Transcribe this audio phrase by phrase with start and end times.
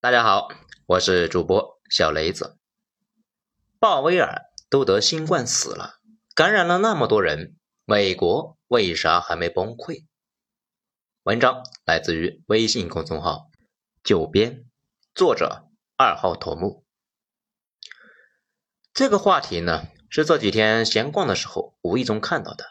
[0.00, 0.46] 大家好，
[0.86, 2.56] 我是主播小雷子。
[3.80, 5.98] 鲍威尔都得新冠死了，
[6.36, 10.04] 感染了那么多人，美国为啥还没崩溃？
[11.24, 13.50] 文章来自于微信公众号
[14.04, 14.66] “九编”，
[15.16, 15.64] 作者
[15.96, 16.84] 二号头目。
[18.94, 22.66] 这个话题呢，是这几天闲逛的时候无意中看到的。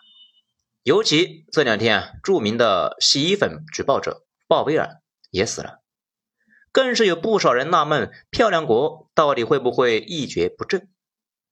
[0.82, 5.82] 尤其这两天啊，著名的洗衣粉举报者鲍威尔也死了。
[6.78, 10.88] 更是有不少人纳闷，漂亮国到底会不会一蹶不振？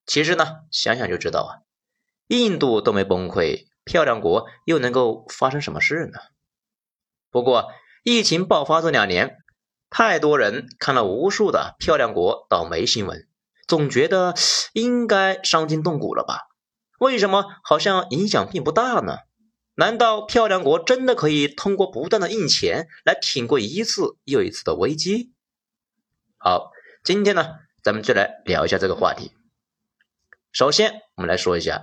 [0.05, 1.51] 其实呢，想想就知道啊，
[2.27, 6.19] 印度都没崩溃，漂亮国又能够发生什么事呢？
[7.31, 7.71] 不过，
[8.03, 9.37] 疫情爆发这两年，
[9.89, 13.27] 太多人看了无数的漂亮国倒霉新闻，
[13.67, 14.35] 总觉得
[14.73, 16.41] 应该伤筋动骨了吧？
[16.99, 19.17] 为什么好像影响并不大呢？
[19.75, 25.33] 难道漂亮国真的可以通过不断的印钱来挺过一次又一次的危机？
[26.37, 26.71] 好，
[27.03, 29.33] 今天呢，咱们就来聊一下这个话题。
[30.53, 31.81] 首先，我们来说一下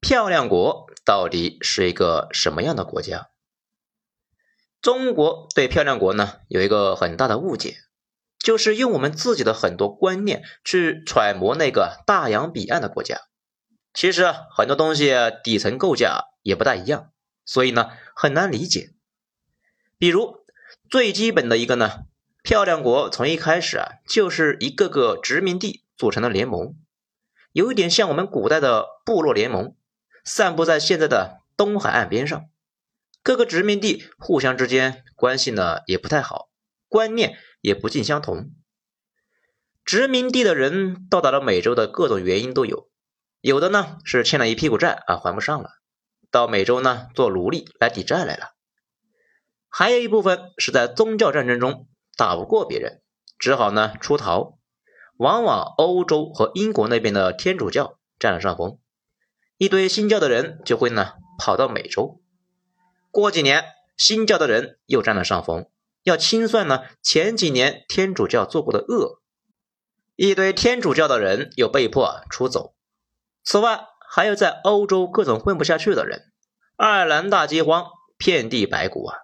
[0.00, 3.28] 漂亮国到底是一个什么样的国家。
[4.82, 7.76] 中国对漂亮国呢有一个很大的误解，
[8.38, 13.20] 就是用我们自己的很多观念去揣摩那个大洋彼岸的国家。
[13.96, 16.26] 其实很多东西底层构架。
[16.46, 17.10] 也不大一样，
[17.44, 18.92] 所以呢很难理解。
[19.98, 20.44] 比如
[20.88, 22.04] 最基本的一个呢，
[22.44, 26.76] 漂亮国从一开始啊就是一个个殖民地组成的联盟，
[27.50, 29.74] 有一点像我们古代的部落联盟，
[30.24, 32.48] 散布在现在的东海岸边上。
[33.24, 36.50] 各个殖民地互相之间关系呢也不太好，
[36.86, 38.52] 观念也不尽相同。
[39.84, 42.88] 殖民地的人到达了美洲的各种原因都有，
[43.46, 45.70] 有的呢是欠了一屁股债啊还不上了。
[46.32, 48.54] 到美洲呢做奴隶来抵债来了，
[49.68, 53.02] 还有一部分是在宗教战争中打不过别人，
[53.38, 54.58] 只好呢出逃，
[55.16, 58.80] 往往欧洲和英国那边的天主教占了上风，
[59.58, 62.20] 一堆新教的人就会呢跑到美洲，
[63.12, 63.64] 过几年
[63.96, 65.70] 新教的人又占了上风，
[66.02, 69.20] 要清算呢前几年天主教做过的恶，
[70.16, 72.74] 一堆天主教的人又被迫出走，
[73.46, 73.86] 此外。
[74.08, 76.32] 还有在欧洲各种混不下去的人，
[76.76, 77.86] 爱尔兰大饥荒，
[78.16, 79.18] 遍地白骨啊！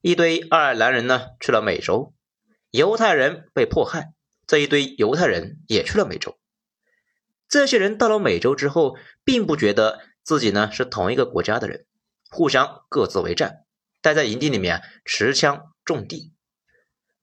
[0.00, 2.14] 一堆爱尔兰人呢去了美洲，
[2.70, 4.14] 犹太人被迫害，
[4.46, 6.38] 这一堆犹太人也去了美洲。
[7.48, 11.84] 这些人到了美洲之后，并不觉得自己呢是同一个国家的人，
[12.30, 13.64] 互相各自为战，
[14.00, 16.32] 待在营地里面持枪种地。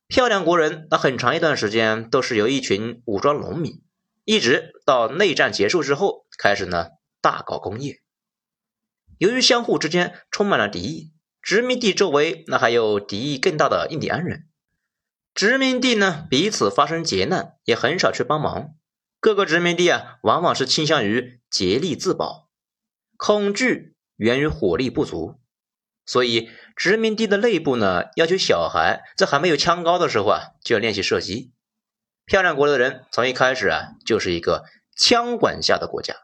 [0.07, 3.81] 漂亮国人那很长一段时间都是由一群武装农民，
[4.25, 6.89] 一直到内战结束之后，开始呢。
[7.21, 8.03] 大搞工业，
[9.17, 14.47] 由于相互之间充满了敌意，殖民地周围那还有敌意更大的印第安人。
[15.33, 18.75] 殖民地呢彼此发生劫难，也很少去帮忙。
[19.19, 22.47] 各个殖民地啊，往往是倾向于竭力自保。
[23.17, 25.39] 恐惧源于火力不足，
[26.05, 31.54] 所以殖民地的内部呢，要求小孩在还没有枪高的时候啊，就要练习射击。
[32.25, 34.65] 漂亮国的人从一开始啊，就是一个
[34.95, 36.15] 枪管下的国家。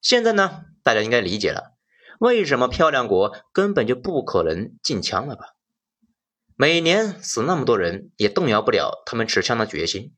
[0.00, 1.74] 现在呢，大家应该理解了，
[2.18, 5.54] 为什么漂亮国根本就不可能禁枪了吧？
[6.56, 10.14] 每年死那么多人，也动摇不了他们持枪的决心。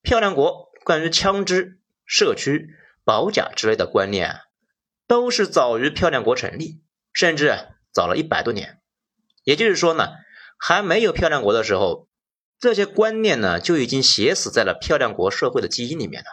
[0.00, 2.68] 漂亮国关于枪支、社区、
[3.04, 4.40] 保甲之类的观念啊，
[5.08, 6.80] 都是早于漂亮国成立，
[7.12, 7.58] 甚至
[7.92, 8.80] 早了一百多年。
[9.42, 10.12] 也就是说呢，
[10.56, 12.08] 还没有漂亮国的时候，
[12.58, 16.28] 这些观念呢就已经写死在了漂亮国社会的基因里面了。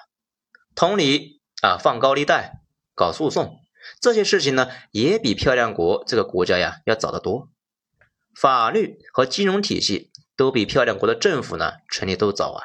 [0.75, 1.39] 同理。
[1.61, 2.63] 啊，放高利贷、
[2.95, 3.59] 搞诉讼
[3.99, 7.49] 这些事情呢，也比漂亮国这个国家呀要早得多。
[8.35, 12.61] 法律和金融体系都比漂亮国的政府呢成立都早啊。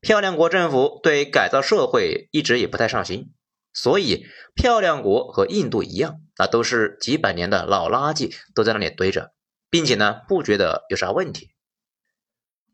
[0.00, 3.32] 漂亮国政府对改造社会一直也不太上心，
[3.72, 9.32] 所以漂亮国和印度一样，那都是几百年的老垃圾都在那里堆着，
[9.68, 11.50] 并且呢不觉得有啥问题。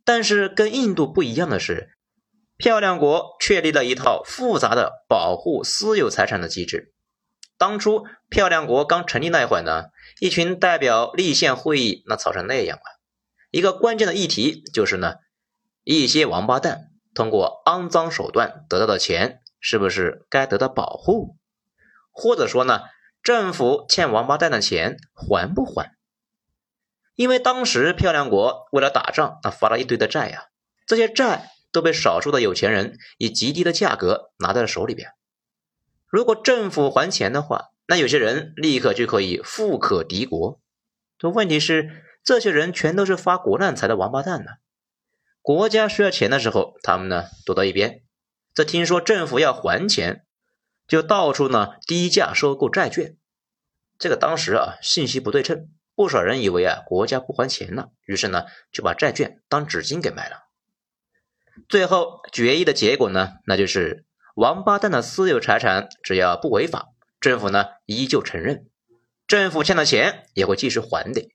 [0.04, 1.90] 但是跟印度不一样的是。
[2.58, 6.92] 漂亮国确立了一套复杂的保护私有财产的机制。
[7.58, 9.86] 当初漂亮国刚成立那会儿呢，
[10.20, 12.86] 一群代表立宪会议那吵成那样啊。
[13.50, 15.16] 一个关键的议题就是呢，
[15.82, 21.36] 一些王八蛋通过肮脏手段得到的钱是不是该得到保护，
[22.12, 22.82] 或者说呢，
[23.24, 25.96] 政府欠王八蛋的钱还不还？
[27.14, 30.48] 因为当时漂亮国为了打仗，那发了一堆的债呀，
[30.86, 31.50] 这些债。
[31.72, 35.12] 都被少数的有钱人以极低的价格拿在了手里边。
[36.06, 40.60] 如果政府还钱的话，那有些人立刻就可以富可敌国。
[41.18, 44.50] 这问题是，这些人全都是发国难财的王八蛋呢。
[45.40, 48.02] 国家需要钱的时候，他们呢躲到一边；
[48.52, 50.26] 这听说政府要还钱，
[50.86, 53.16] 就到处呢低价收购债券。
[53.98, 55.70] 这个当时啊信息不对称，
[56.02, 60.48] 不少人以为啊国家不还钱了，于是呢就把债券当纸巾给卖了。
[61.68, 64.04] 最后决议的结果呢，那就是
[64.34, 66.88] 王八蛋的私有财产只要不违法，
[67.20, 68.68] 政府呢依旧承认，
[69.28, 71.30] 政府欠的钱也会继续还的。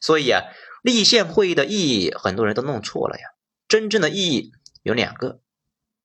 [0.00, 0.44] 所以啊，
[0.84, 3.24] 立宪会议的意义很多人都弄错了呀。
[3.66, 4.52] 真正的意义
[4.84, 5.40] 有两个，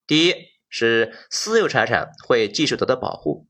[0.07, 0.33] 第一
[0.68, 3.46] 是私有财产会继续得到保护。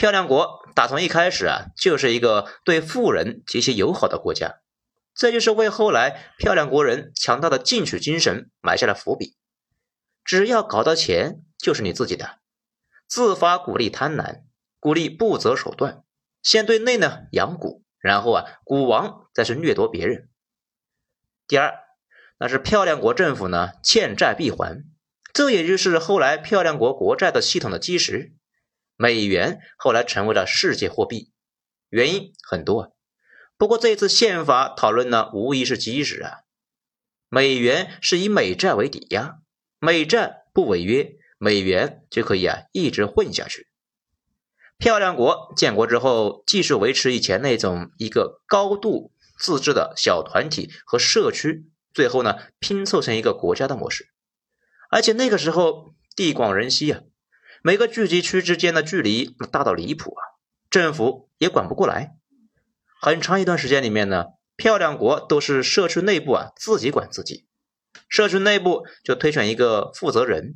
[0.00, 4.62] 漂亮国打从一开始啊，就是一个对富人极其友好的国家。
[5.14, 9.36] 这就是为后来漂亮国人强大的进取精神埋下了伏笔。
[10.24, 12.38] 只要搞到钱，就是你自己的。
[13.06, 14.44] 自发鼓励贪婪，
[14.78, 16.02] 鼓励不择手段，
[16.42, 20.30] 先对内呢养蛊，然后啊蛊王再是掠夺别人。
[21.46, 21.74] 第二，
[22.38, 24.82] 那是漂亮国政府呢欠债必还，
[25.34, 28.32] 这也就是后来漂亮国国债的系统的基石。
[29.00, 31.32] 美元后来成为了世界货币，
[31.88, 32.88] 原因很多啊。
[33.56, 36.40] 不过这次宪法讨论呢，无疑是基石啊。
[37.30, 39.38] 美元是以美债为抵押，
[39.78, 43.68] 美债不违约，美元就可以啊一直混下去。
[44.76, 51.64] 漂亮国建国之后，继续维持以前那种一个高度自治的小团体和社区，
[51.94, 54.10] 最后呢拼凑成一个国家的模式。
[54.90, 57.00] 而且那个时候地广人稀啊，
[57.62, 60.20] 每个聚集区之间的距离大到离谱啊，
[60.70, 62.16] 政府也管不过来。
[63.02, 67.46] 很长一段时间里面呢，漂亮国都是社区内部啊自己管自己，
[68.08, 70.54] 社区内部就推选一个负责人，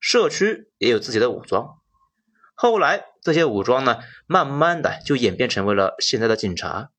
[0.00, 1.76] 社区也有自己的武装。
[2.54, 6.90] 后来这些武装呢，慢慢的就演变成为了现在的警察。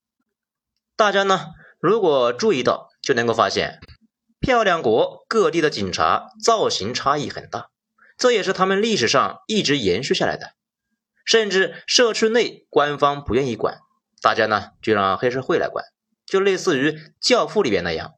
[0.95, 1.47] 大家呢，
[1.79, 3.79] 如果注意到，就能够发现，
[4.39, 7.69] 漂亮国各地的警察造型差异很大，
[8.21, 10.53] 这也是他们历史上一直延续下来的。
[11.25, 13.79] 甚至社区内官方不愿意管。
[14.21, 15.83] 大家呢就让黑社会来管，
[16.27, 18.13] 就类似于《教父》里边那样，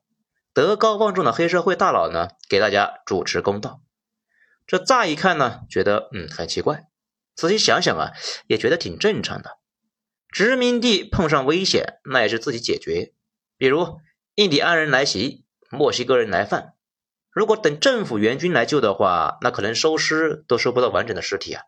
[0.53, 3.81] 德高望重的黑社会大佬呢给大家主持公道。
[4.67, 6.87] 这乍一看呢，觉得嗯很奇怪，
[7.33, 8.11] 仔细想想啊，
[8.47, 9.57] 也觉得挺正常的。
[10.29, 13.13] 殖民地碰上危险，那也是自己解决。
[13.57, 13.99] 比如
[14.35, 16.73] 印第安人来袭，墨西哥人来犯，
[17.33, 21.63] 如果等政府援军来救的话，那可能收尸都收不到完整的尸体啊。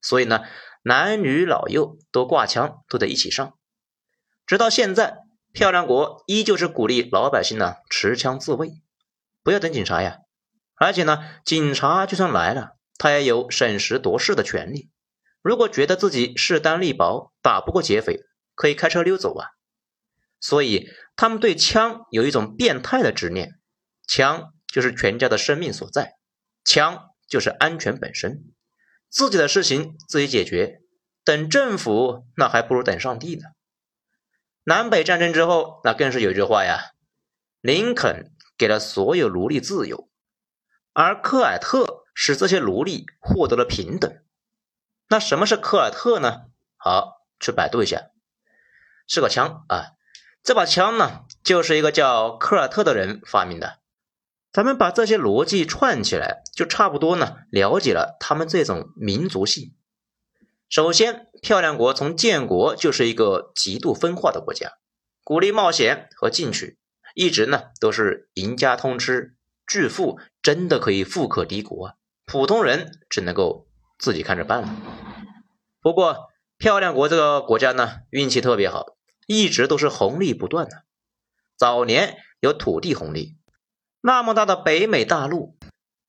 [0.00, 0.42] 所以呢，
[0.82, 3.54] 男女老幼都挂枪，都得一起上。
[4.46, 5.18] 直到现在，
[5.52, 8.70] 漂亮国依旧是鼓励老百姓呢持枪自卫，
[9.42, 10.18] 不要等警察呀。
[10.76, 14.88] 而且呢，警察就算来了，他也有审时度势的权利。
[15.42, 18.20] 如果觉得自己势单力薄，打不过劫匪，
[18.54, 19.48] 可以开车溜走啊。
[20.40, 23.58] 所以他们对枪有一种变态的执念，
[24.06, 26.16] 枪就是全家的生命所在，
[26.64, 28.44] 枪就是安全本身。
[29.10, 30.82] 自己的事情自己解决，
[31.24, 33.46] 等政府那还不如等上帝呢。
[34.64, 36.92] 南北战争之后，那更是有句话呀：
[37.62, 40.10] 林肯给了所有奴隶自由，
[40.92, 44.22] 而科尔特使这些奴隶获得了平等。
[45.08, 46.42] 那什么是科尔特呢？
[46.76, 48.10] 好，去百度一下，
[49.06, 49.96] 是个枪啊。
[50.42, 53.80] 这把枪呢，就是一个叫科尔特的人发明的。
[54.52, 59.74] 咱们把这些逻辑串起来，就差不多呢，了解了他们这种民族性。
[60.68, 64.72] 首先，漂亮国从建国就是一个极度分化的国家，
[65.24, 66.78] 鼓励冒险和进取，
[67.14, 69.34] 一直呢都是赢家通吃，
[69.66, 71.94] 巨富真的可以富可敌国啊，
[72.26, 73.66] 普通人只能够
[73.98, 74.76] 自己看着办了。
[75.80, 78.96] 不过，漂亮国这个国家呢运气特别好，
[79.26, 80.82] 一直都是红利不断的。
[81.56, 83.37] 早年有土地红利，
[84.00, 85.56] 那么大的北美大陆，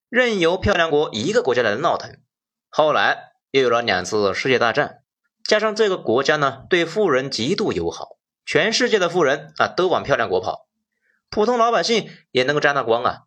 [0.10, 2.18] 任由漂亮国一个国家来闹腾，
[2.70, 3.28] 后来。
[3.52, 5.00] 又有了两次世界大战，
[5.44, 8.10] 加上这个国家呢对富人极度友好，
[8.46, 10.68] 全世界的富人啊都往漂亮国跑，
[11.32, 13.22] 普通老百姓也能够沾到光啊。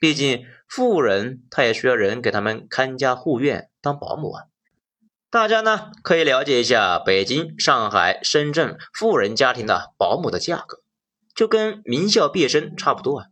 [0.00, 4.44] 毕竟富人他也需要人给他们看家护院当保姆啊。
[5.30, 10.82] 大家呢可以了解一下北京、上海、深圳富人家庭的保姆的价格，
[11.32, 13.26] 就跟名校毕业生差不多啊。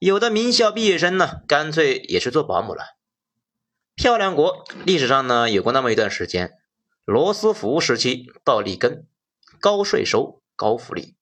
[0.00, 2.96] 有的名校毕业生呢干脆也去做保姆了。
[3.94, 6.52] 漂亮国历史上呢有过那么一段时间，
[7.04, 9.06] 罗斯福时期到里根，
[9.60, 11.16] 高税收高福利，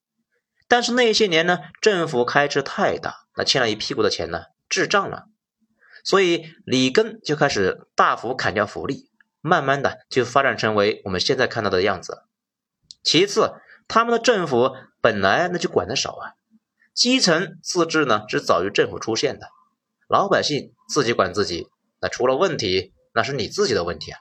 [0.69, 5.25] 但是那些年呢政府开支太大，那欠了一屁股的钱呢滞胀了，
[6.05, 12.23] 所以里根就开始大幅砍掉福利，慢慢的就发展成为我们现在看到的样子。
[13.03, 13.55] 其次，
[13.89, 16.38] 他们的政府本来那就管的少啊，
[16.99, 19.47] 基层自治呢是早于政府出现的，
[20.09, 21.69] 老百姓自己管自己，
[22.01, 24.19] 那出了问题那是你自己的问题啊。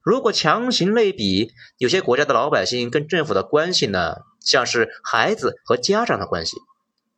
[0.00, 6.56] 如果强行类比，有些国家的老百姓跟政府的关系呢，像是孩子和家长的关系，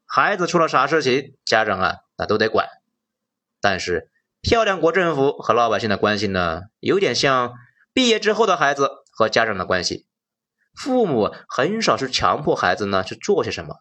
[0.06, 2.66] 孩子出了啥事情，家长啊那都得管。
[3.60, 7.52] 但是漂亮国政府和老百姓的关系呢，有点像
[7.92, 10.06] 毕业之后的孩子和家长的关系，
[10.74, 13.76] 父母很少是强迫孩子呢去做些什么。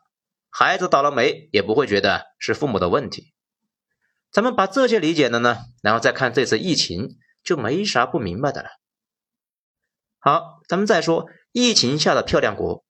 [0.55, 3.33] 孩子倒了霉也不会觉得是父母的问题，
[4.31, 8.69] 咱们把这些理解了呢，然后再看这次疫情，就没啥不明白的了。
[10.19, 12.85] 好，咱们再说疫情下的漂亮国。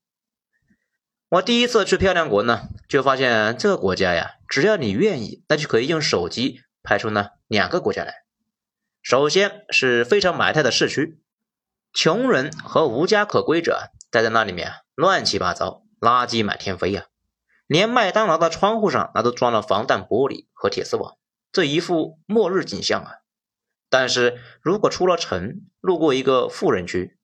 [1.30, 8.14] 我第一次去漂亮国呢，就发现这个国家呀，只要你愿意，那就可以用手机拍出呢两个国家来。
[9.02, 11.22] 首先是非常埋汰的市区，
[11.94, 17.06] 穷人和无家可归者待在那里面乱七八糟，垃圾满天飞呀。
[17.74, 21.18] 连麦当劳的窗户上，那都装了防弹玻璃和铁丝网，
[21.52, 23.12] 这一副末日景象啊！
[23.90, 27.18] 但是如果出了城，路过一个富人区，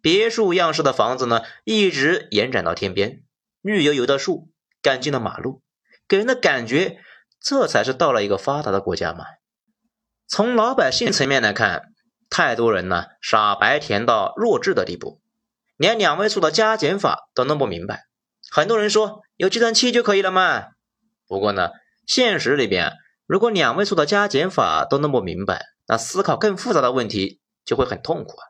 [0.00, 3.24] 别墅样式的房子呢，一直延展到天边，
[3.60, 4.48] 绿油油的树，
[4.80, 5.64] 干净的马路，
[6.06, 7.00] 给人的感觉，
[7.40, 9.24] 这才是到了一个发达的国家嘛。
[10.28, 11.92] 从老百姓层面来看，
[12.30, 15.20] 太多人呢傻白甜到弱智的地步，
[15.76, 18.06] 连两位数的加减法都弄不明白。
[18.50, 20.68] 很多人说有计算器就可以了嘛，
[21.26, 21.70] 不过呢，
[22.06, 22.92] 现实里边，
[23.26, 28.46] 如果两位数的加减法都弄不明白，那思考更复杂的问题就会很痛苦啊。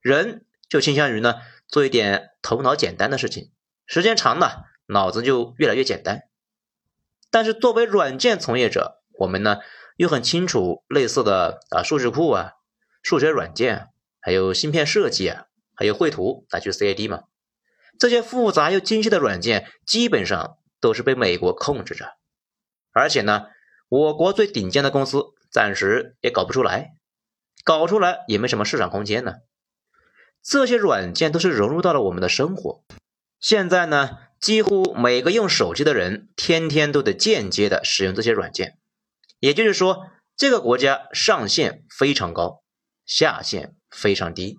[0.00, 1.36] 人就倾向于呢
[1.68, 3.52] 做一点头脑简单的事情，
[3.86, 6.22] 时间长了，脑子就越来越简单。
[7.30, 9.58] 但是作为软件从业者，我们呢
[9.96, 12.52] 又很清楚类似的啊数据库啊、
[13.02, 13.88] 数学软件，
[14.20, 17.22] 还有芯片设计啊，还有绘图，那就 CAD 嘛。
[17.98, 22.16] 这些复杂又精细的软件基本上都是被美国控制着，
[22.92, 23.46] 而且呢，
[23.88, 26.90] 我国最顶尖的公司暂时也搞不出来，
[27.64, 29.34] 搞出来也没什么市场空间呢。
[30.42, 32.84] 这些软件都是融入到了我们的生活，
[33.40, 38.78] 现在呢，几乎每个用手机的人天天都得间接的使用这些软件，
[39.38, 42.62] 也就是说，这个国家上限非常高，
[43.06, 44.58] 下限非常低。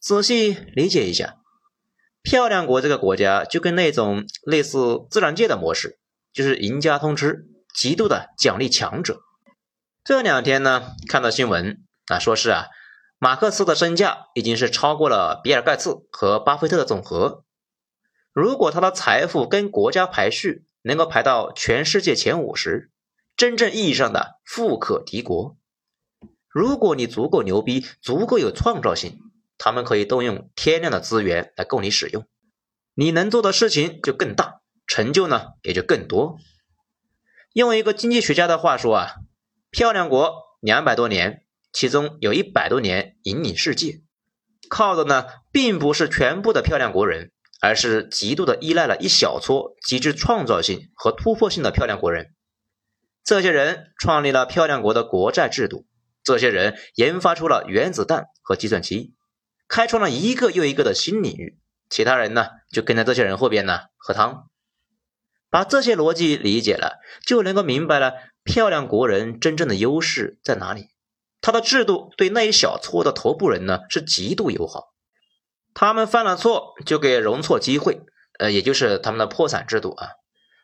[0.00, 1.39] 仔细理解一下。
[2.22, 5.98] 漂亮国这个国家就跟那种类似自然界的模式，
[6.32, 9.20] 就是赢家通吃，极度的奖励强者。
[10.04, 12.66] 这两天呢，看到新闻啊，说是啊，
[13.18, 17.44] 马克思的身价已经是超过了比尔盖茨和巴菲特的总和。
[18.32, 22.90] 如果他的财富跟国家排序能够排到全世界前五十，
[23.36, 25.56] 真正意义上的富可敌国。
[26.48, 29.18] 如果你足够牛逼，足够有创造性。
[29.62, 32.26] 他们可以动用天量的资源来供你使用，
[32.94, 36.38] 你能做的事情就更大，成就呢也就更多。
[37.52, 39.16] 用一个经济学家的话说啊，
[39.70, 44.00] 漂亮国两百多年，其中有一百多年引领世界，
[44.70, 52.34] 靠的呢并不是全部的漂亮国人，而是极度的依赖了一小撮极具创造性和突破性的漂亮国人。
[53.22, 55.86] 这些人创立了漂亮国的国债制度，
[56.24, 59.12] 这些人研发出了原子弹和计算机。
[59.70, 61.56] 开创了一个又一个的新领域，
[61.88, 64.48] 其他人呢就跟在这些人后边呢喝汤。
[65.48, 70.88] 把这些逻辑理解了，就能够明白了漂亮国人真正的优势在哪里。
[71.40, 74.92] 他的制度对那一小撮的头部人呢是极度友好，
[75.72, 78.00] 他们犯了错就给容错机会，
[78.40, 80.08] 呃，也就是他们的破产制度啊。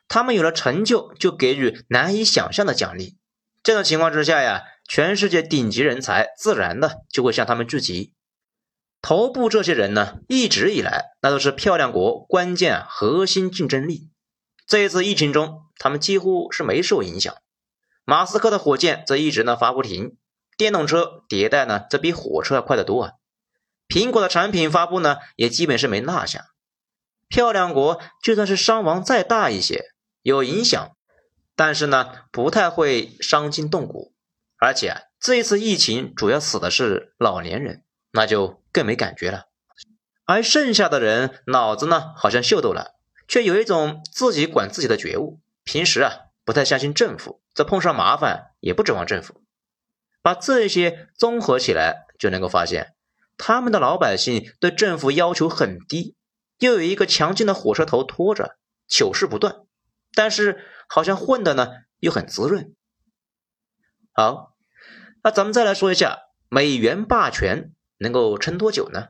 [0.09, 3.17] 他们有了成就就给予难以想象的奖励。
[3.63, 8.13] 这种情况之下呀，全世界顶级人才自然的就会向他们聚集。
[9.01, 14.09] 头部这些人呢，一直以来那都是漂亮国关键核心竞争力。
[14.65, 17.33] 这一次疫情中，他们几乎是没受影响。
[18.03, 20.17] 马斯克的火箭则一直呢发不停，
[20.57, 23.11] 电动车迭代呢则比火车要快得多啊。
[23.87, 26.47] 苹果的产品发布呢也基本是没落下。
[27.29, 29.85] 漂亮国就算是伤亡再大一些，
[30.21, 30.97] 有影响，
[31.55, 34.13] 但是呢不太会伤筋动骨。
[34.57, 37.83] 而且这一次疫情主要死的是老年人。
[38.11, 39.45] 那就更没感觉了，
[40.23, 42.93] 而剩下的人脑子呢，好像秀逗了，
[43.27, 45.39] 却有一种自己管自己的觉悟。
[45.63, 46.11] 平时啊，
[46.45, 49.41] 不太相信政府，这碰上麻烦也不指望政府。
[50.21, 52.93] 把这些综合起来，就能够发现，
[53.35, 56.15] 他们的老百姓对政府要求很低，
[56.59, 59.61] 又有一个强劲的火车头拖着，糗事不断。
[60.13, 61.69] 但是好像混的呢，
[61.99, 62.75] 又很滋润。
[64.13, 64.53] 好，
[65.23, 67.71] 那咱们再来说一下美元霸权。
[67.97, 69.09] 能够撑多久呢？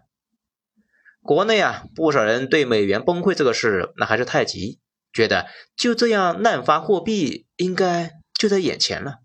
[1.22, 4.79] 国内啊，不少人对美元崩溃这个事那还是太急，
[5.12, 9.20] 觉得就这样滥发货币应该就在眼前了，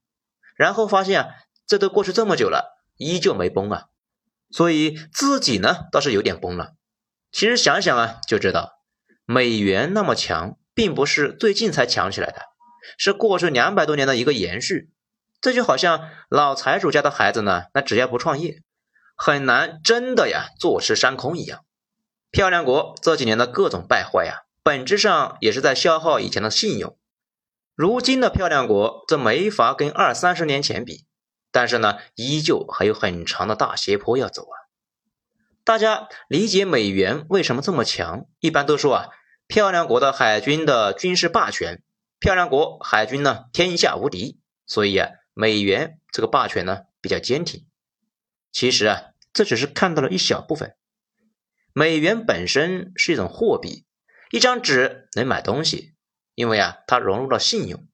[0.57, 1.28] 然后发现啊，
[1.66, 3.85] 这都过去这么久了，依旧没崩啊，
[4.50, 6.73] 所以自己呢倒是有点崩了。
[7.31, 8.81] 其实想想啊，就知道
[9.25, 12.42] 美元那么强，并不是最近才强起来的，
[12.99, 14.90] 是过去两百多年的一个延续。
[15.40, 18.62] 这就好像老财主家的孩子呢，那只要不创业，
[19.16, 21.64] 很难真的呀坐吃山空一样。
[22.31, 26.97] 漂亮国这几年的各种败坏呀，本质上也是在消耗以前的信用。
[27.75, 31.07] 如今的漂亮国，这没法跟二三十年前比，
[31.50, 34.54] 但是呢，依旧还有很长的大斜坡要走啊。
[35.64, 39.09] 大家理解美元为什么这么强，一般都说啊，
[39.47, 41.83] 漂亮国的海军的军事霸权，
[42.19, 45.09] 漂亮国海军呢天下无敌，所以啊。
[45.35, 47.64] 美元这个霸权呢比较坚挺，
[48.52, 50.76] 其实啊这只是看到了一小部分。
[51.73, 53.87] 美元本身是一种货币，
[54.30, 55.94] 一张纸能买东西，
[56.35, 57.88] 因为啊它融入了信用。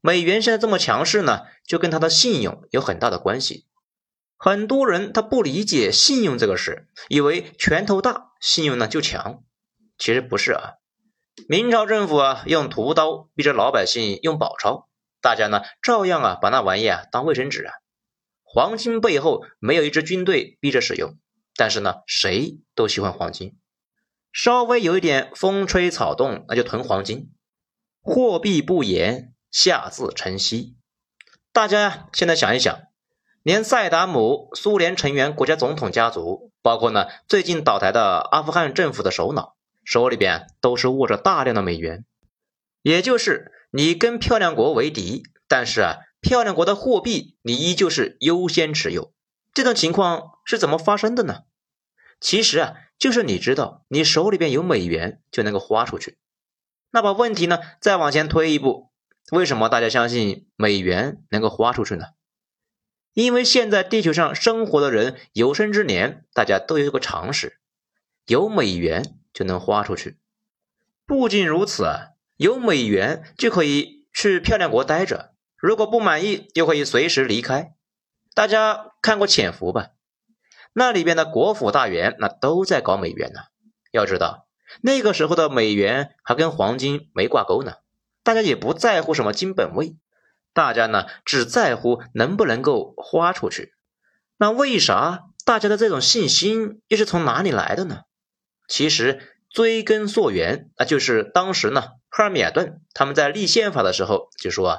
[0.00, 3.66] 美元现在这么强势呢，就跟它的信用有很大的关系。
[4.36, 9.44] 很多人他不理解信用这个事，以为拳头大信用呢就强，
[9.96, 10.74] 其实不是啊。
[11.48, 14.88] 明朝政府啊用屠刀逼着老百姓用宝钞。
[15.20, 17.72] 大家呢照样啊把那玩意啊当卫生纸啊，
[18.54, 21.18] 黄金背后没有一支军队逼着使用，
[21.56, 23.58] 但是呢谁都喜欢黄金，
[24.32, 27.32] 稍微有一点风吹草动那就囤黄金，
[28.00, 30.74] 货币不言，下自成蹊。
[31.52, 32.78] 大家现在想一想，
[33.42, 42.04] 连萨达姆苏联成员国家总统家族，包括呢最近倒台的阿富汗政府的首脑，手里边都是握着大量的美元，
[42.82, 43.50] 也就是。
[43.76, 49.12] 你跟漂亮国为敌，但是啊，漂亮国的货币你依旧是优先持有，
[49.52, 51.42] 这种情况是怎么发生的呢？
[52.18, 56.16] 其实啊，就是你知道你手里边有美元就能够花出去。
[56.90, 58.90] 那把问题呢再往前推一步，
[59.30, 62.06] 为什么大家相信美元能够花出去呢？
[63.12, 67.60] 因为现在地球上生活的人有生之年，大家都有一个常识，
[68.26, 70.18] 有美元就能花出去。
[71.06, 72.12] 不仅如此啊。
[72.36, 75.33] 有美元就可以去漂亮国待着，
[75.64, 77.72] 如果不满意又可以随时离开。
[78.34, 79.92] 大家看过《潜伏》吧？
[80.74, 83.40] 那里边的国府大员那都在搞美元呢。
[83.90, 84.46] 要知道
[84.82, 87.76] 那个时候的美元还跟黄金没挂钩呢，
[88.22, 89.96] 大家也不在乎什么金本位，
[90.52, 93.72] 大家呢只在乎能不能够花出去。
[94.36, 98.02] 那为啥大家的这种信心又是从哪里来的呢？
[98.68, 99.30] 其实。
[99.48, 104.78] 追根溯源，那就是当时呢，赫尔米尔顿他们在立宪法的时候就说啊，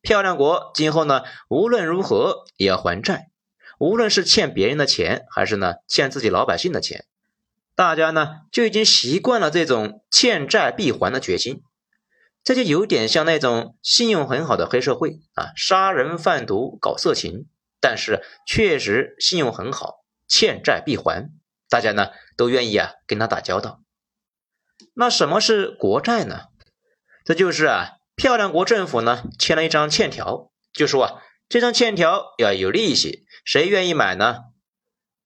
[0.00, 3.30] 漂亮国今后呢，无论如何也要还债，
[3.78, 7.04] 无论是欠别人的钱，还是呢欠自己老百姓的钱，
[7.74, 11.62] 大家呢就已经习惯了这种欠债必还的决心，
[12.42, 17.46] 这就有点像那种信用很好的黑社会啊，杀人贩毒搞色情，
[17.80, 21.30] 但是确实信用很好，欠债必还，
[21.68, 23.80] 大家呢都愿意啊跟他打交道。
[24.94, 26.46] 那什么是国债呢？
[27.24, 34.40] 这就是啊，漂亮国政府呢签了一张欠条，就说啊，这张欠条要有利息，谁愿意买呢？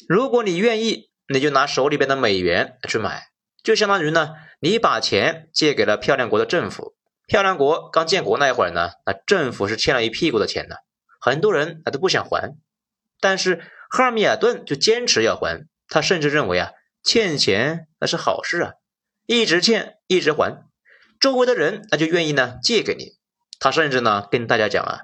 [0.07, 3.28] 如果你愿意，你就拿手里边的美元去买，
[3.64, 6.94] 就相当于呢，你把钱借给了漂亮国的政府。
[7.26, 10.76] 漂亮国刚建国那会儿呢，那政府是欠了一屁股的钱呢，
[11.18, 12.55] 很多人啊都不想还，
[13.20, 18.72] 但是赫尔米尔顿就坚持要还，他甚至认为啊，欠钱那是好事啊。
[19.24, 20.66] 一直欠，一直还，
[21.23, 23.13] 周围的人那就愿意呢借给你。
[23.61, 25.03] 他甚至呢跟大家讲啊，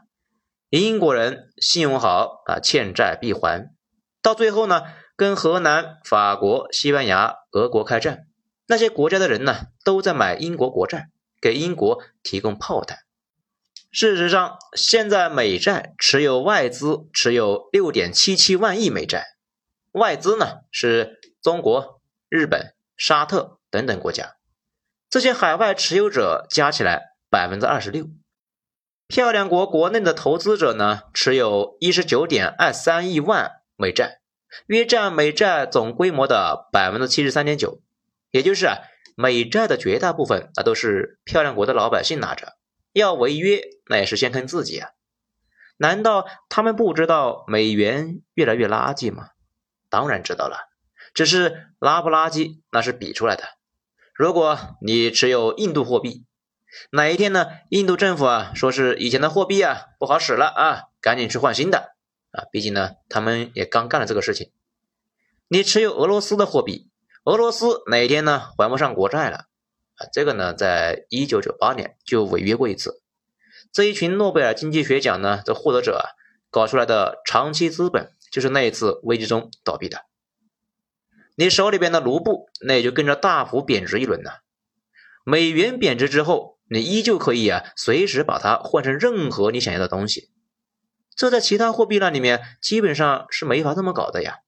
[0.68, 3.70] 英国人信用好啊，欠债必还。
[4.20, 4.82] 到最后呢，
[5.14, 8.26] 跟荷兰、法国、西班牙、俄国开战，
[8.66, 11.08] 那些国家的人呢都在买英国国债，
[11.40, 12.98] 给英国提供炮弹。
[13.92, 19.24] 事实上，现在美债持有外资持有六点七七万亿美债，
[19.92, 23.54] 外资呢是中国、日本、沙特。
[23.70, 24.36] 等等国家，
[25.10, 28.08] 这些海外持有者加起来百分之二十六。
[29.06, 34.20] 漂亮国国内的投资者呢，持有一十九点二三亿万美债，
[34.66, 37.80] 约占美债总规模的百分之七十三点九。
[38.30, 38.76] 也就是啊，
[39.16, 42.58] 美债的绝大部分那都是漂亮国的老百姓拿着，
[42.92, 44.90] 要违约那也是先坑自己啊。
[45.78, 49.30] 难道他们不知道美元越来越垃圾吗？
[49.88, 50.68] 当然知道了，
[51.14, 53.44] 只是垃不垃圾那是比出来的。
[54.18, 56.24] 如果你持有印度货币，
[56.90, 57.46] 哪一天呢？
[57.68, 61.94] 印度政府啊说是以前的货币啊不好使了啊，赶紧去换新的
[62.32, 62.42] 啊！
[62.50, 64.50] 毕竟呢，他们也刚干了这个事情。
[65.46, 66.88] 你持有俄罗斯的货币，
[67.22, 69.44] 俄罗斯哪一天呢还不上国债了
[69.94, 73.00] 啊，这个呢，在一九九八年就违约过一次。
[73.70, 76.18] 这一群诺贝尔经济学奖呢的获得者啊，
[76.50, 80.06] 搞出来的长期资本就是那一次危机中倒闭的。
[81.40, 84.30] 你手里边的卢布，那也就跟着大幅贬值一轮呢。
[85.24, 90.32] 美元贬值之后，你依旧可以啊，随时把它换成任何你想要的东西。
[91.14, 94.38] 这在其他货币那里面基本上是没法这么搞的呀。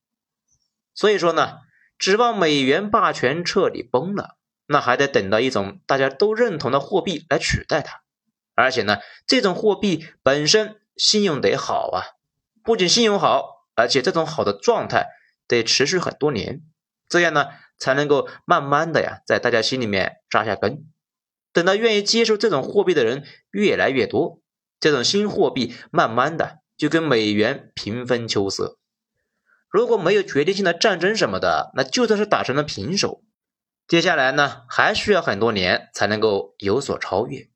[0.92, 1.59] 所以说呢，
[1.96, 8.03] 指望美元霸权彻底崩了，那还得等到一种大家都认同的货币来取代它。
[8.57, 8.98] 而且呢，
[9.29, 12.03] 这种货币本身信用得好啊，
[12.64, 15.07] 不仅信用好，而且这种好的状态
[15.46, 16.62] 得持续很多年，
[17.11, 20.87] 这样呢才能够慢慢的呀，在大家心里面扎下根。
[21.53, 24.40] 等到愿意接受这种货币的人越来越多，
[24.79, 28.79] 这种新货币慢慢的就跟美元平分秋色。
[29.68, 33.23] 如果没有决定性的战争什么的，那就算是打成了平手，
[33.88, 37.49] 接下来呢还需要很多年才能够有所超越。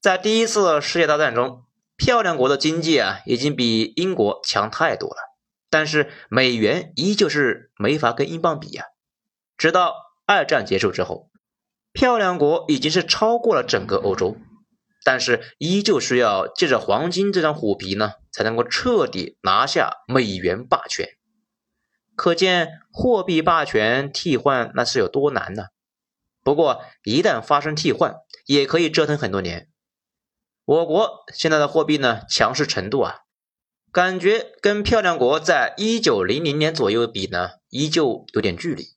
[0.00, 1.64] 在第一次世界大战中，
[1.96, 5.16] 漂亮国的经济啊已经比英国强太多了，
[5.74, 8.84] 但是美元依旧是没法跟英镑比呀。
[9.56, 9.92] 直到
[10.24, 11.32] 二战结束之后，
[11.92, 14.36] 漂亮国已经是超过了整个欧洲，
[15.02, 21.08] 但是依旧需要借着黄金这张虎皮呢，才能够彻底拿下美元霸权。
[22.14, 25.64] 可见货币霸权替换那是有多难呢？
[26.44, 28.14] 不过一旦发生替换，
[28.46, 29.68] 也可以折腾很多年。
[30.64, 33.23] 我国现在的货币呢，强势程度啊，
[33.94, 38.88] 感觉跟漂亮国在一九零零年左右比呢，依旧有点距离。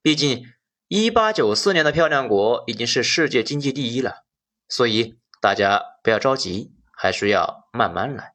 [0.00, 0.44] 毕竟
[0.86, 4.22] 一八九四年的漂亮国已经是世界经济第一了，
[4.68, 8.34] 所以大家不要着急，还需要慢慢来。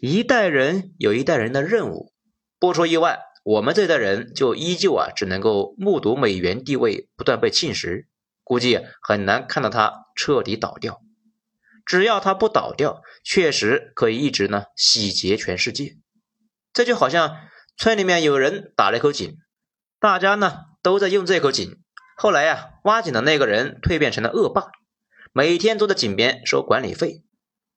[0.00, 2.12] 一代人有一代人的任务，
[2.58, 8.06] 不出意外，我们这代人就依旧啊，只能够目睹美元地位不断被侵蚀，
[8.42, 11.00] 估计很难看到它彻底倒掉。
[11.84, 15.96] 只要它不倒掉，确实可以一直呢洗劫全世界。
[16.72, 17.36] 这就好像
[17.76, 19.36] 村里面有人打了一口井，
[19.98, 21.78] 大家呢都在用这口井。
[22.16, 24.70] 后来呀，挖井的那个人蜕变成了恶霸，
[25.32, 27.24] 每天都在井边收管理费。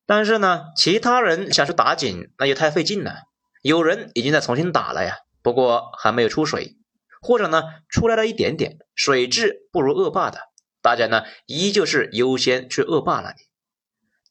[0.05, 3.15] 但是呢，其他人想去打井，那就太费劲了。
[3.61, 6.75] 有人已经在重新打了呀，不过还没有出水，
[7.21, 10.39] 或者呢出来了一点点，水质不如恶霸的，
[10.81, 13.37] 大家呢依旧是优先去恶霸那里。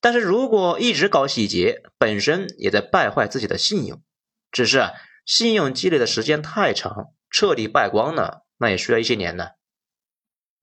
[0.03, 4.03] 但是如果一直搞洗劫，本身也在败坏自己的信用。
[4.51, 4.91] 只是啊，
[5.25, 9.51] 信用积累的时间太长，彻底败光了，那也需要一些年呢。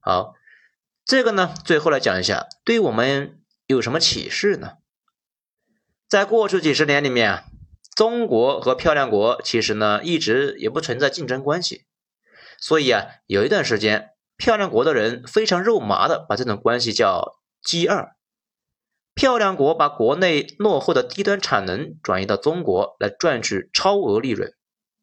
[0.01, 0.33] 好，
[1.05, 4.73] 这个呢，最后来讲一下，对我们有什么启示呢？
[6.09, 7.43] 在过去几十年里面啊，
[7.95, 11.85] 中国和漂亮国其实呢，一直也不存在竞争关系。
[12.59, 18.17] 所以啊，有一段时间，漂亮国的人非常肉麻的把这种关系叫“G 二”。
[19.19, 24.53] 漂亮国把国内落后的低端产能转移到中国来赚取超额利润，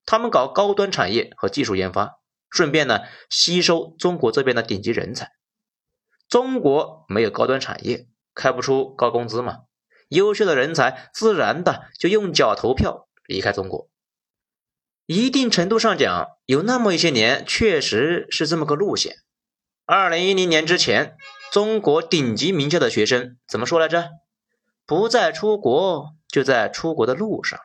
[0.06, 5.32] 他们搞高端产业和技术研发，顺便呢吸收中国这边的顶级人才。
[6.30, 9.64] 中国没有高端产业，开不出高工资嘛，
[10.08, 13.90] 优秀的人才自然的就用脚投票离开中国。
[15.04, 19.16] 一定程度上讲，有那么一些年确实是这么个路线。
[19.84, 21.18] 二零一零年之前。
[21.52, 24.10] 中国顶级名校的学生怎么说来着？
[24.84, 27.58] 不在出国，就在出国的路上。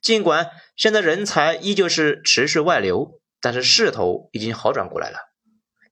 [0.00, 5.18] 尽管现在人才依旧是持续外流，但是势头已经好转过来了。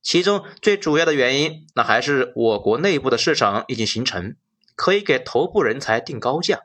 [0.02, 4.36] 其中最主要的原因，那还是我国内部的市场已经形成，
[4.76, 6.64] 可以给头部人才定高价，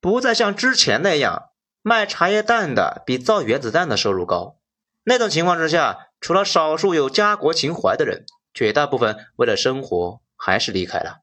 [0.00, 1.50] 不再像之前那样
[1.82, 4.56] 卖茶叶蛋的比造原子弹的收入高。
[5.04, 8.24] 那种情况之下，除了少数有家国情怀的人。
[8.54, 11.18] 绝大部分为了生活还是离开了。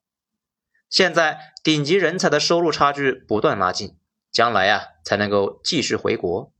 [0.89, 3.97] 现在顶级人才的收入差距不断拉近，
[4.29, 6.51] 将来啊才能够继续回国。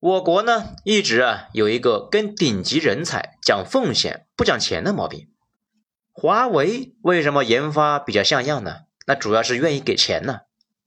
[0.00, 5.30] 我国呢一直啊有一个跟顶级人才讲奉献不讲钱的毛病。
[6.12, 8.80] 华为为什么研发比较像样呢？
[9.06, 10.40] 那主要是愿意给钱呢。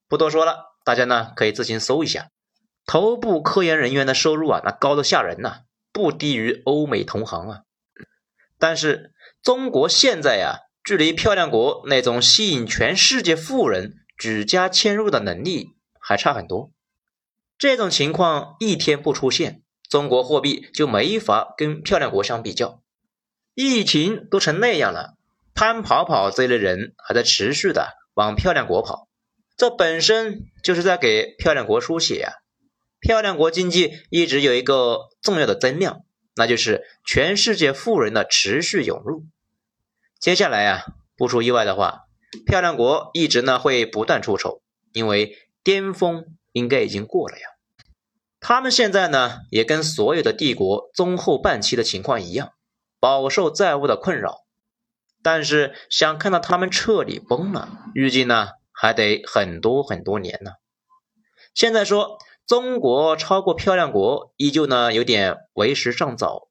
[0.08, 2.30] 不多说了，大家呢可以自行搜一下，
[2.86, 7.62] 头部科研人员的收入啊那高的吓人呐，不低于欧美同行啊。
[8.60, 16.72] 但是中国现在呀，距离漂亮国那种吸引全世界富人举家迁入的能力还差很多。
[17.58, 22.82] 这种情况一天不出现，中国货币就没法跟漂亮国相比较。
[23.54, 25.16] 疫情都成那样了，
[25.56, 29.08] 潘跑跑这类人还在持续的往漂亮国跑，
[29.56, 32.34] 这本身就是在给漂亮国输血啊。
[33.00, 36.02] 漂亮国经济一直有一个重要的增量。
[36.38, 39.26] 那就是全世界富人的持续涌入。
[40.20, 42.04] 接下来啊，不出意外的话，
[42.46, 44.62] 漂亮国一直呢会不断出丑，
[44.94, 47.48] 因为巅峰应该已经过了呀。
[48.40, 52.54] 他们现在呢也跟所有的帝国中后半期的情况一样，
[53.00, 54.46] 饱受债务的困扰。
[55.24, 60.52] 但是想看到他们彻底崩了，预计呢还得很多很多年呢。
[61.54, 66.48] 现在说中国超过漂亮国，依旧呢有点为时尚早。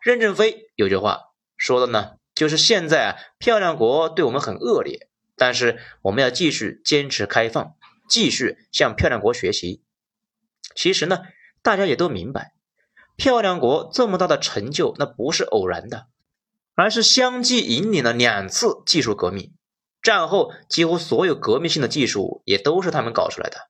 [0.00, 7.74] 任正非有句话说的呢，就是现在啊漂亮国对我们很恶劣，但是我们要继续坚持开放，
[8.08, 9.82] 继续向漂亮国学习。
[10.74, 11.18] 其实呢，
[11.62, 12.54] 大家也都明白，
[13.14, 16.06] 漂亮国这么大的成就，那不是偶然的，
[16.74, 19.52] 而是相继引领了两次技术革命。
[20.00, 23.68] 战后几乎所有革命性的技术也都是他们搞出来的。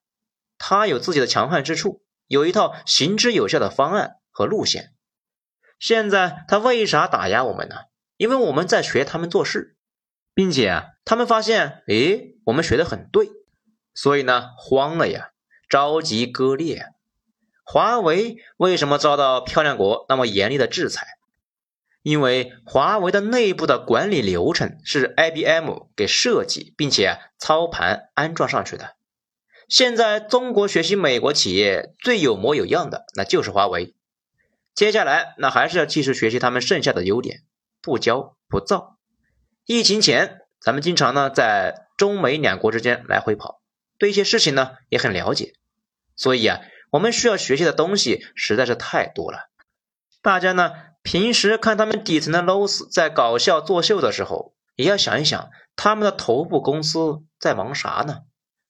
[0.59, 4.93] 他有自己的强悍之处，有一套行之有效的方案和路线。
[5.79, 7.77] 现在他为啥打压我们呢？
[8.17, 9.77] 因为我们在学他们做事，
[10.35, 13.29] 并且啊，他们发现，诶，我们学的很对，
[13.93, 15.31] 所以呢，慌了呀，
[15.69, 16.87] 着急割裂。
[17.65, 21.07] 华为为什么遭到漂亮国那么严厉的制裁？
[22.03, 28.95] 因为华为的内部的管理流程是 IBM 给设计并且操盘安装上去的。
[29.69, 33.95] 现在中国学习美国企业最有模有样的，那就是华为。
[34.75, 37.43] 接下来那还是要继续学习他们剩下的优点，
[37.81, 38.99] 不骄不躁。
[39.67, 43.61] 疫情前，咱们经常呢在中美两国之间来回跑，
[43.99, 45.55] 对一些事情呢也很了解。
[46.17, 49.49] 所以啊，我们需要学习的东西实在是太多了。
[50.23, 50.73] 大家呢
[51.03, 58.23] 平时看他们底层的 loss 在搞笑作秀的时候，也要想一想他们的头部公司在忙啥呢？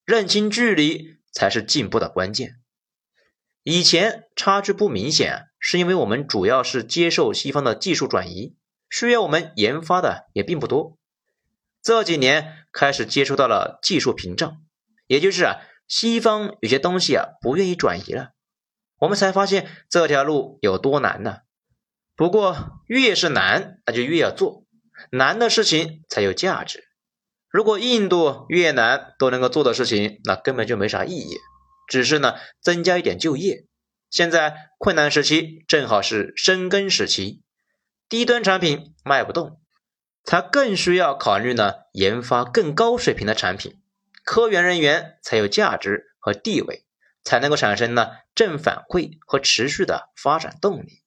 [0.05, 2.55] 认清距离才是进步的关键。
[3.63, 8.55] 以前差距不明显，是因为我们主要是接受西方的技术转移，
[8.89, 10.99] 需要我们研发的也并不多。
[11.81, 14.61] 这几年开始接触到了技术屏障，
[15.07, 15.55] 也就是啊，
[15.87, 18.33] 西方有些东西啊不愿意转移了，
[18.99, 21.39] 我们才发现这条路有多难呢？
[22.15, 24.65] 不过越是难，那就越要做，
[25.11, 26.84] 难的事情才有价值。
[27.55, 31.37] 如果印度、越南都能够做的事情，那根本就没啥意义，
[31.87, 33.65] 只是呢增加一点就业。
[34.09, 37.43] 现在困难时期正好是生根时期，
[38.09, 39.61] 低端产品卖不动，
[40.25, 43.79] 才更需要考虑呢研发更高水平的产品，
[44.25, 46.85] 科研人员才有价值和地位，
[47.23, 51.01] 才能够产生呢正反馈和持续的发展动力。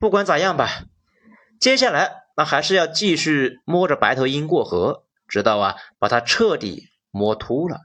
[0.00, 0.86] 不管咋样吧，
[1.60, 2.21] 接下来。
[2.36, 7.80] 那还是要继续摸着白头鹰过河，直到啊把它彻底摸秃了。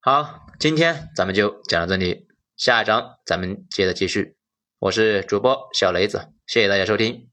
[0.00, 4.36] 好，今天咱们就讲到这里，下一章咱们接着继续。
[4.78, 7.28] 我是主播小雷子，谢谢大家收听。